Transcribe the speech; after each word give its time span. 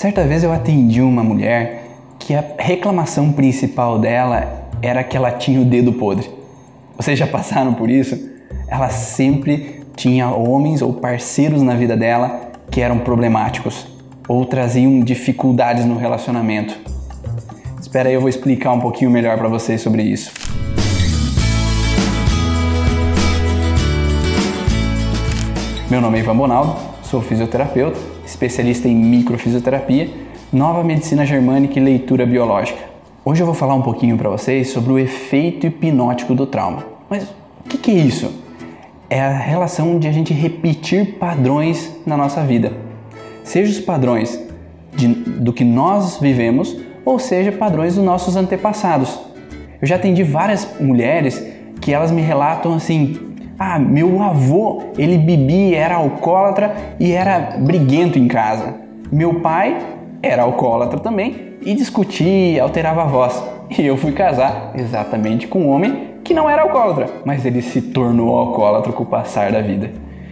Certa 0.00 0.24
vez 0.24 0.42
eu 0.42 0.50
atendi 0.50 1.02
uma 1.02 1.22
mulher 1.22 1.84
que 2.18 2.34
a 2.34 2.42
reclamação 2.58 3.32
principal 3.32 3.98
dela 3.98 4.64
era 4.80 5.04
que 5.04 5.14
ela 5.14 5.30
tinha 5.30 5.60
o 5.60 5.64
dedo 5.66 5.92
podre. 5.92 6.26
Vocês 6.96 7.18
já 7.18 7.26
passaram 7.26 7.74
por 7.74 7.90
isso? 7.90 8.18
Ela 8.66 8.88
sempre 8.88 9.82
tinha 9.94 10.30
homens 10.30 10.80
ou 10.80 10.94
parceiros 10.94 11.60
na 11.60 11.74
vida 11.74 11.98
dela 11.98 12.50
que 12.70 12.80
eram 12.80 13.00
problemáticos 13.00 13.86
ou 14.26 14.46
traziam 14.46 15.00
dificuldades 15.00 15.84
no 15.84 15.98
relacionamento. 15.98 16.80
Espera 17.78 18.08
aí, 18.08 18.14
eu 18.14 18.20
vou 18.22 18.30
explicar 18.30 18.72
um 18.72 18.80
pouquinho 18.80 19.10
melhor 19.10 19.36
para 19.36 19.50
vocês 19.50 19.82
sobre 19.82 20.02
isso. 20.02 20.32
Meu 25.90 26.00
nome 26.00 26.16
é 26.16 26.22
Ivan 26.22 26.36
Bonaldo, 26.38 26.74
sou 27.02 27.20
fisioterapeuta, 27.20 28.09
especialista 28.30 28.88
em 28.88 28.94
microfisioterapia, 28.94 30.08
nova 30.52 30.82
medicina 30.84 31.26
germânica 31.26 31.78
e 31.78 31.82
leitura 31.82 32.24
biológica. 32.24 32.78
Hoje 33.24 33.42
eu 33.42 33.46
vou 33.46 33.54
falar 33.54 33.74
um 33.74 33.82
pouquinho 33.82 34.16
para 34.16 34.30
vocês 34.30 34.70
sobre 34.70 34.92
o 34.92 34.98
efeito 34.98 35.66
hipnótico 35.66 36.34
do 36.34 36.46
trauma. 36.46 36.84
Mas 37.08 37.24
o 37.24 37.68
que, 37.68 37.76
que 37.76 37.90
é 37.90 37.94
isso? 37.94 38.32
É 39.08 39.20
a 39.20 39.36
relação 39.36 39.98
de 39.98 40.06
a 40.06 40.12
gente 40.12 40.32
repetir 40.32 41.18
padrões 41.18 41.96
na 42.06 42.16
nossa 42.16 42.42
vida, 42.42 42.72
seja 43.42 43.72
os 43.72 43.80
padrões 43.80 44.40
de, 44.94 45.08
do 45.08 45.52
que 45.52 45.64
nós 45.64 46.18
vivemos 46.20 46.76
ou 47.04 47.18
seja 47.18 47.50
padrões 47.50 47.96
dos 47.96 48.04
nossos 48.04 48.36
antepassados. 48.36 49.18
Eu 49.82 49.88
já 49.88 49.96
atendi 49.96 50.22
várias 50.22 50.68
mulheres 50.80 51.44
que 51.80 51.92
elas 51.92 52.12
me 52.12 52.22
relatam 52.22 52.74
assim: 52.74 53.18
ah, 53.62 53.78
meu 53.78 54.22
avô, 54.22 54.84
ele 54.96 55.18
bebia, 55.18 55.76
era 55.76 55.96
alcoólatra 55.96 56.74
e 56.98 57.12
era 57.12 57.58
briguento 57.58 58.18
em 58.18 58.26
casa. 58.26 58.76
Meu 59.12 59.40
pai 59.40 59.76
era 60.22 60.44
alcoólatra 60.44 60.98
também 60.98 61.56
e 61.60 61.74
discutia, 61.74 62.62
alterava 62.62 63.02
a 63.02 63.04
voz. 63.04 63.44
E 63.78 63.84
eu 63.84 63.98
fui 63.98 64.12
casar 64.12 64.72
exatamente 64.78 65.46
com 65.46 65.64
um 65.64 65.68
homem 65.68 66.14
que 66.24 66.32
não 66.32 66.48
era 66.48 66.62
alcoólatra, 66.62 67.10
mas 67.22 67.44
ele 67.44 67.60
se 67.60 67.82
tornou 67.82 68.34
alcoólatra 68.38 68.94
com 68.94 69.02
o 69.02 69.06
passar 69.06 69.52
da 69.52 69.60
vida. 69.60 69.90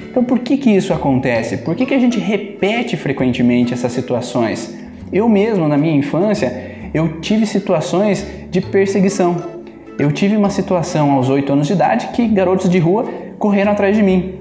Então 0.00 0.24
por 0.24 0.38
que 0.38 0.56
que 0.56 0.70
isso 0.70 0.94
acontece? 0.94 1.58
Por 1.58 1.76
que 1.76 1.84
que 1.84 1.94
a 1.94 2.00
gente 2.00 2.18
repete 2.18 2.96
frequentemente 2.96 3.74
essas 3.74 3.92
situações? 3.92 4.78
Eu 5.12 5.28
mesmo, 5.28 5.68
na 5.68 5.76
minha 5.76 5.94
infância, 5.94 6.88
eu 6.94 7.20
tive 7.20 7.44
situações 7.44 8.26
de 8.50 8.62
perseguição. 8.62 9.59
Eu 10.00 10.10
tive 10.10 10.34
uma 10.34 10.48
situação 10.48 11.10
aos 11.10 11.28
8 11.28 11.52
anos 11.52 11.66
de 11.66 11.74
idade 11.74 12.08
que 12.14 12.26
garotos 12.26 12.70
de 12.70 12.78
rua 12.78 13.04
correram 13.38 13.72
atrás 13.72 13.94
de 13.94 14.02
mim. 14.02 14.36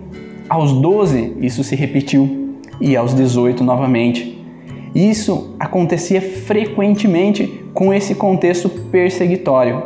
Aos 0.48 0.72
12, 0.72 1.36
isso 1.42 1.66
se 1.66 1.76
repetiu 1.76 2.56
e 2.80 2.96
aos 2.96 3.14
18 3.14 3.62
novamente. 3.62 4.42
Isso 4.96 5.54
acontecia 5.60 6.22
frequentemente 6.22 7.62
com 7.74 7.94
esse 7.94 8.16
contexto 8.16 8.70
perseguitório. 8.70 9.84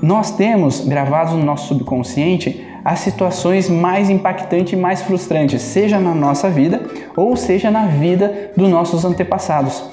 Nós 0.00 0.30
temos 0.30 0.80
gravados 0.80 1.34
no 1.34 1.44
nosso 1.44 1.68
subconsciente 1.68 2.64
as 2.82 3.00
situações 3.00 3.68
mais 3.68 4.08
impactantes 4.08 4.72
e 4.72 4.76
mais 4.76 5.02
frustrantes, 5.02 5.60
seja 5.60 6.00
na 6.00 6.14
nossa 6.14 6.48
vida 6.48 6.80
ou 7.14 7.36
seja 7.36 7.70
na 7.70 7.88
vida 7.88 8.52
dos 8.56 8.70
nossos 8.70 9.04
antepassados. 9.04 9.84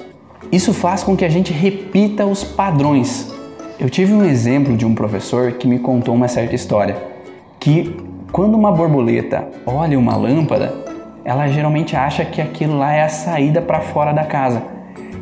Isso 0.50 0.72
faz 0.72 1.02
com 1.02 1.14
que 1.14 1.24
a 1.26 1.28
gente 1.28 1.52
repita 1.52 2.24
os 2.24 2.42
padrões. 2.42 3.41
Eu 3.80 3.88
tive 3.88 4.12
um 4.12 4.24
exemplo 4.24 4.76
de 4.76 4.84
um 4.84 4.94
professor 4.94 5.52
que 5.52 5.66
me 5.66 5.78
contou 5.78 6.14
uma 6.14 6.28
certa 6.28 6.54
história, 6.54 6.96
que 7.58 7.96
quando 8.30 8.54
uma 8.54 8.70
borboleta 8.70 9.48
olha 9.66 9.98
uma 9.98 10.14
lâmpada, 10.14 10.74
ela 11.24 11.48
geralmente 11.48 11.96
acha 11.96 12.24
que 12.24 12.40
aquilo 12.40 12.76
lá 12.76 12.92
é 12.92 13.02
a 13.02 13.08
saída 13.08 13.62
para 13.62 13.80
fora 13.80 14.12
da 14.12 14.24
casa. 14.24 14.62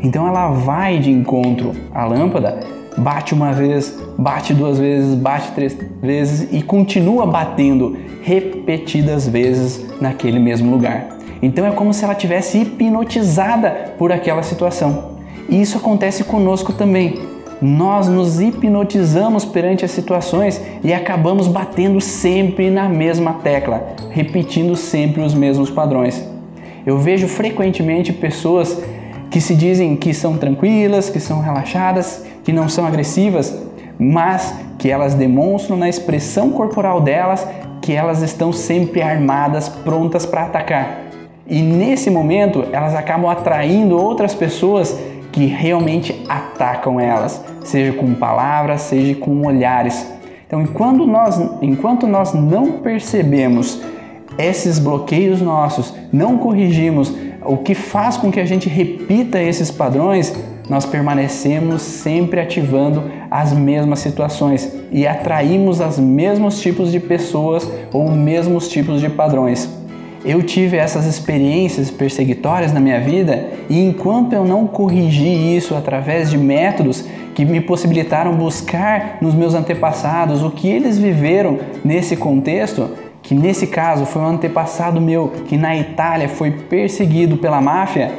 Então 0.03 0.27
ela 0.27 0.49
vai 0.49 0.99
de 0.99 1.11
encontro 1.11 1.73
à 1.95 2.05
lâmpada, 2.05 2.61
bate 2.99 3.35
uma 3.35 3.53
vez, 3.53 3.97
bate 4.19 4.53
duas 4.53 4.79
vezes, 4.79 5.15
bate 5.15 5.53
três 5.53 5.77
vezes 6.03 6.49
e 6.53 6.61
continua 6.61 7.27
batendo 7.27 7.97
repetidas 8.23 9.29
vezes 9.29 9.87
naquele 10.01 10.39
mesmo 10.39 10.71
lugar. 10.71 11.09
Então 11.41 11.65
é 11.67 11.71
como 11.71 11.95
se 11.95 12.05
ela 12.05 12.15
tivesse 12.15 12.59
hipnotizada 12.59 13.95
por 13.97 14.11
aquela 14.11 14.43
situação. 14.43 15.21
E 15.49 15.61
isso 15.61 15.79
acontece 15.79 16.25
conosco 16.25 16.73
também 16.73 17.40
nós 17.61 18.09
nos 18.09 18.41
hipnotizamos 18.41 19.45
perante 19.45 19.85
as 19.85 19.91
situações 19.91 20.61
e 20.83 20.95
acabamos 20.95 21.47
batendo 21.47 22.01
sempre 22.01 22.71
na 22.71 22.89
mesma 22.89 23.35
tecla, 23.35 23.95
repetindo 24.11 24.75
sempre 24.77 25.23
os 25.23 25.35
mesmos 25.35 25.69
padrões. 25.69 26.27
Eu 26.87 26.99
vejo 26.99 27.29
frequentemente 27.29 28.13
pessoas 28.13 28.83
que 29.31 29.41
se 29.41 29.55
dizem 29.55 29.95
que 29.95 30.15
são 30.15 30.39
tranquilas, 30.39 31.11
que 31.11 31.21
são 31.21 31.41
relaxadas, 31.41 32.25
que 32.43 32.53
não 32.53 32.69
são 32.69 32.87
agressivas, 32.87 33.63
mas 33.99 34.55
que 34.79 34.91
elas 34.91 35.15
demonstram 35.15 35.77
na 35.77 35.89
expressão 35.89 36.51
corporal 36.51 37.01
delas 37.01 37.47
que 37.83 37.93
elas 37.93 38.23
estão 38.23 38.53
sempre 38.53 39.03
armadas, 39.03 39.69
prontas 39.69 40.25
para 40.25 40.45
atacar. 40.45 41.01
E 41.47 41.61
nesse 41.61 42.11
momento 42.11 42.65
elas 42.73 42.95
acabam 42.95 43.31
atraindo 43.31 43.99
outras 43.99 44.35
pessoas 44.35 44.99
que 45.33 45.47
realmente 45.47 46.25
atacam 46.29 46.99
elas, 46.99 47.43
seja 47.65 47.93
com 47.93 48.15
palavras, 48.15 48.83
seja 48.83 49.15
com 49.15 49.47
olhares. 49.47 50.07
Então, 50.47 50.61
enquanto 50.61 51.07
nós, 51.07 51.41
enquanto 51.63 52.07
nós 52.07 52.35
não 52.35 52.73
percebemos 52.73 53.81
esses 54.37 54.79
bloqueios 54.79 55.41
nossos, 55.41 55.95
não 56.13 56.39
corrigimos 56.39 57.15
o 57.45 57.57
que 57.57 57.75
faz 57.75 58.17
com 58.17 58.31
que 58.31 58.41
a 58.41 58.45
gente 58.45 58.69
repita 58.69 59.41
esses 59.41 59.71
padrões, 59.71 60.35
nós 60.69 60.85
permanecemos 60.87 61.83
sempre 61.83 62.41
ativando 62.41 63.11
as 63.31 63.53
mesmas 63.53 63.99
situações 64.01 64.73
e 64.93 65.07
atraímos 65.07 65.81
os 65.81 65.99
mesmos 65.99 66.61
tipos 66.61 66.93
de 66.93 67.01
pessoas 67.01 67.69
ou 67.93 68.05
os 68.05 68.15
mesmos 68.15 68.69
tipos 68.69 69.01
de 69.01 69.09
padrões 69.09 69.80
eu 70.25 70.43
tive 70.43 70.77
essas 70.77 71.07
experiências 71.07 71.91
perseguitórias 71.91 72.73
na 72.73 72.81
minha 72.81 73.01
vida 73.01 73.49
e 73.71 73.83
enquanto 73.83 74.35
eu 74.35 74.45
não 74.45 74.67
corrigi 74.67 75.57
isso 75.57 75.75
através 75.75 76.31
de 76.31 76.37
métodos 76.37 77.05
que 77.35 77.45
me 77.45 77.61
possibilitaram 77.61 78.35
buscar 78.35 79.19
nos 79.21 79.35
meus 79.35 79.55
antepassados 79.55 80.43
o 80.43 80.51
que 80.51 80.69
eles 80.69 80.99
viveram 80.99 81.59
nesse 81.83 82.17
contexto, 82.17 82.91
que 83.23 83.35
nesse 83.35 83.67
caso 83.67 84.05
foi 84.05 84.21
um 84.21 84.27
antepassado 84.27 85.01
meu 85.01 85.29
que 85.47 85.57
na 85.57 85.75
Itália 85.77 86.29
foi 86.29 86.51
perseguido 86.51 87.39
pela 87.39 87.61
máfia, 87.61 88.13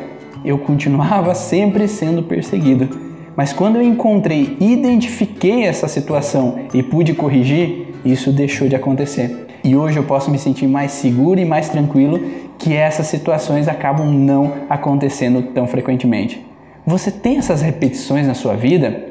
eu 0.43 0.57
continuava 0.57 1.33
sempre 1.35 1.87
sendo 1.87 2.23
perseguido. 2.23 3.11
Mas 3.35 3.53
quando 3.53 3.77
eu 3.77 3.81
encontrei, 3.81 4.57
identifiquei 4.59 5.63
essa 5.63 5.87
situação 5.87 6.59
e 6.73 6.81
pude 6.81 7.13
corrigir, 7.13 7.93
isso 8.03 8.31
deixou 8.31 8.67
de 8.67 8.75
acontecer. 8.75 9.50
E 9.63 9.75
hoje 9.75 9.97
eu 9.97 10.03
posso 10.03 10.31
me 10.31 10.39
sentir 10.39 10.65
mais 10.65 10.91
seguro 10.91 11.39
e 11.39 11.45
mais 11.45 11.69
tranquilo 11.69 12.19
que 12.57 12.75
essas 12.75 13.07
situações 13.07 13.67
acabam 13.67 14.11
não 14.11 14.53
acontecendo 14.69 15.43
tão 15.53 15.67
frequentemente. 15.67 16.43
Você 16.85 17.11
tem 17.11 17.37
essas 17.37 17.61
repetições 17.61 18.25
na 18.25 18.33
sua 18.33 18.55
vida? 18.55 19.05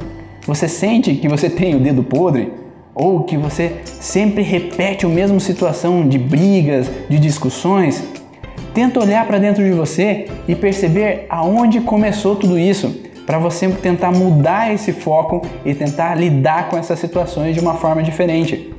Você 0.47 0.67
sente 0.67 1.15
que 1.15 1.29
você 1.29 1.49
tem 1.49 1.77
o 1.77 1.81
dedo 1.81 2.03
podre? 2.03 2.53
Ou 2.93 3.23
que 3.23 3.37
você 3.37 3.77
sempre 3.85 4.43
repete 4.43 5.07
a 5.07 5.09
mesma 5.09 5.39
situação 5.39 6.09
de 6.09 6.19
brigas, 6.19 6.91
de 7.09 7.19
discussões? 7.21 8.03
Tenta 8.75 9.01
olhar 9.01 9.25
para 9.27 9.39
dentro 9.39 9.63
de 9.63 9.71
você 9.71 10.27
e 10.49 10.55
perceber 10.57 11.27
aonde 11.31 11.81
começou 11.81 12.35
tudo 12.35 12.59
isso, 12.59 13.03
para 13.25 13.39
você 13.39 13.69
tentar 13.69 14.11
mudar 14.11 14.75
esse 14.75 14.93
foco 14.93 15.43
e 15.65 15.75
tentar 15.75 16.17
lidar 16.17 16.69
com 16.69 16.77
essas 16.77 16.99
situações 16.99 17.55
de 17.55 17.61
uma 17.61 17.75
forma 17.75 18.03
diferente 18.03 18.70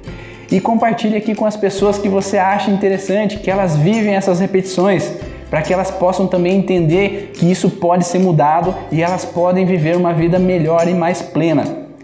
e 0.51 0.59
compartilhe 0.59 1.15
aqui 1.15 1.33
com 1.33 1.45
as 1.45 1.55
pessoas 1.55 1.97
que 1.97 2.09
você 2.09 2.37
acha 2.37 2.69
interessante, 2.69 3.39
que 3.39 3.49
elas 3.49 3.77
vivem 3.77 4.15
essas 4.15 4.39
repetições, 4.39 5.11
para 5.49 5.61
que 5.61 5.73
elas 5.73 5.89
possam 5.89 6.27
também 6.27 6.57
entender 6.57 7.31
que 7.33 7.49
isso 7.49 7.69
pode 7.69 8.05
ser 8.05 8.19
mudado 8.19 8.75
e 8.91 9.01
elas 9.01 9.23
podem 9.23 9.65
viver 9.65 9.95
uma 9.95 10.13
vida 10.13 10.37
melhor 10.37 10.87
e 10.87 10.93
mais 10.93 11.21
plena. 11.21 11.63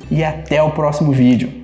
E 0.09 0.23
até 0.23 0.63
o 0.63 0.71
próximo 0.71 1.11
vídeo. 1.11 1.56